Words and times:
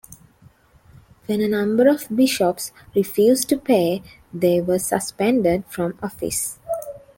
When 1.27 1.41
a 1.41 1.47
number 1.47 1.87
of 1.87 2.07
bishops 2.15 2.71
refused 2.95 3.49
to 3.49 3.57
pay, 3.57 4.01
they 4.33 4.59
were 4.59 4.79
suspended 4.79 5.63
from 5.69 5.95
office. 6.01 6.57